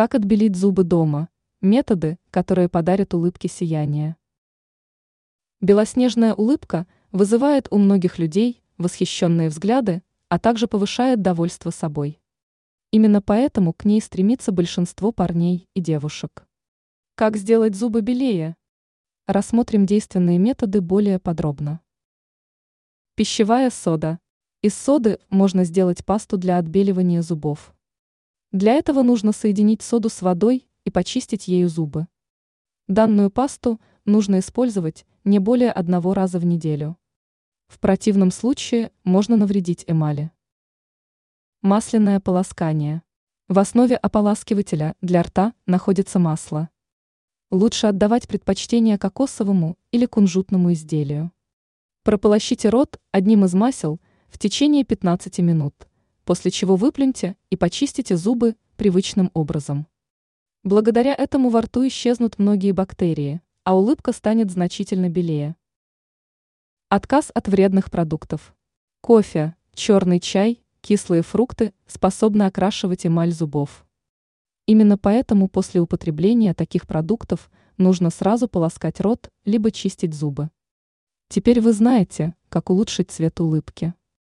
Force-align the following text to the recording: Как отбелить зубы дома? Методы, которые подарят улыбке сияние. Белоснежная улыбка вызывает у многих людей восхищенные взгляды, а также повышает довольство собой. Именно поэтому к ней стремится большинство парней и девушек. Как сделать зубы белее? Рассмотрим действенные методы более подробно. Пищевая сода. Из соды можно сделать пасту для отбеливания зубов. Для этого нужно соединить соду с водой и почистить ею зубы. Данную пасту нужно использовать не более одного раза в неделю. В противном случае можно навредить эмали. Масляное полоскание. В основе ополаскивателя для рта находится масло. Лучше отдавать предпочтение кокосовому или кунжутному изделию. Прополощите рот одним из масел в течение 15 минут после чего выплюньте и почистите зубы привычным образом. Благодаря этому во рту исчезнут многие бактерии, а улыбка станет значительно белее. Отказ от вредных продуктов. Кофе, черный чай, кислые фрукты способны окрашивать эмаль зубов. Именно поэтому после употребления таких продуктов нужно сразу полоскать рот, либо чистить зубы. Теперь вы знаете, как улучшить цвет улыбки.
Как 0.00 0.14
отбелить 0.14 0.56
зубы 0.56 0.82
дома? 0.82 1.28
Методы, 1.60 2.18
которые 2.30 2.70
подарят 2.70 3.12
улыбке 3.12 3.48
сияние. 3.48 4.16
Белоснежная 5.60 6.32
улыбка 6.32 6.86
вызывает 7.12 7.68
у 7.70 7.76
многих 7.76 8.18
людей 8.18 8.62
восхищенные 8.78 9.50
взгляды, 9.50 10.02
а 10.30 10.38
также 10.38 10.68
повышает 10.68 11.20
довольство 11.20 11.68
собой. 11.68 12.18
Именно 12.90 13.20
поэтому 13.20 13.74
к 13.74 13.84
ней 13.84 14.00
стремится 14.00 14.52
большинство 14.52 15.12
парней 15.12 15.68
и 15.74 15.82
девушек. 15.82 16.46
Как 17.14 17.36
сделать 17.36 17.74
зубы 17.74 18.00
белее? 18.00 18.56
Рассмотрим 19.26 19.84
действенные 19.84 20.38
методы 20.38 20.80
более 20.80 21.18
подробно. 21.18 21.82
Пищевая 23.16 23.68
сода. 23.68 24.18
Из 24.62 24.74
соды 24.74 25.18
можно 25.28 25.64
сделать 25.64 26.06
пасту 26.06 26.38
для 26.38 26.56
отбеливания 26.56 27.20
зубов. 27.20 27.74
Для 28.52 28.72
этого 28.72 29.02
нужно 29.02 29.30
соединить 29.30 29.80
соду 29.80 30.08
с 30.08 30.22
водой 30.22 30.66
и 30.84 30.90
почистить 30.90 31.46
ею 31.46 31.68
зубы. 31.68 32.08
Данную 32.88 33.30
пасту 33.30 33.80
нужно 34.04 34.40
использовать 34.40 35.06
не 35.22 35.38
более 35.38 35.70
одного 35.70 36.14
раза 36.14 36.40
в 36.40 36.44
неделю. 36.44 36.98
В 37.68 37.78
противном 37.78 38.32
случае 38.32 38.90
можно 39.04 39.36
навредить 39.36 39.84
эмали. 39.86 40.32
Масляное 41.62 42.18
полоскание. 42.18 43.02
В 43.46 43.56
основе 43.60 43.94
ополаскивателя 43.94 44.96
для 45.00 45.22
рта 45.22 45.54
находится 45.66 46.18
масло. 46.18 46.70
Лучше 47.52 47.86
отдавать 47.86 48.26
предпочтение 48.26 48.98
кокосовому 48.98 49.78
или 49.92 50.06
кунжутному 50.06 50.72
изделию. 50.72 51.30
Прополощите 52.02 52.68
рот 52.68 52.98
одним 53.12 53.44
из 53.44 53.54
масел 53.54 54.00
в 54.28 54.40
течение 54.40 54.82
15 54.82 55.38
минут 55.38 55.89
после 56.30 56.52
чего 56.52 56.76
выплюньте 56.76 57.36
и 57.50 57.56
почистите 57.56 58.16
зубы 58.16 58.54
привычным 58.76 59.32
образом. 59.34 59.88
Благодаря 60.62 61.12
этому 61.12 61.48
во 61.48 61.62
рту 61.62 61.84
исчезнут 61.88 62.38
многие 62.38 62.70
бактерии, 62.70 63.40
а 63.64 63.76
улыбка 63.76 64.12
станет 64.12 64.48
значительно 64.48 65.08
белее. 65.08 65.56
Отказ 66.88 67.32
от 67.34 67.48
вредных 67.48 67.90
продуктов. 67.90 68.54
Кофе, 69.00 69.56
черный 69.74 70.20
чай, 70.20 70.62
кислые 70.82 71.22
фрукты 71.22 71.74
способны 71.88 72.44
окрашивать 72.44 73.08
эмаль 73.08 73.32
зубов. 73.32 73.84
Именно 74.66 74.98
поэтому 74.98 75.48
после 75.48 75.80
употребления 75.80 76.54
таких 76.54 76.86
продуктов 76.86 77.50
нужно 77.76 78.10
сразу 78.10 78.46
полоскать 78.46 79.00
рот, 79.00 79.30
либо 79.44 79.72
чистить 79.72 80.14
зубы. 80.14 80.50
Теперь 81.28 81.60
вы 81.60 81.72
знаете, 81.72 82.36
как 82.48 82.70
улучшить 82.70 83.10
цвет 83.10 83.40
улыбки. 83.40 83.94